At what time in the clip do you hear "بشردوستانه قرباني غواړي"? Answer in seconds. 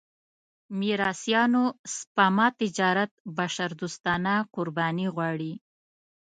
3.37-5.53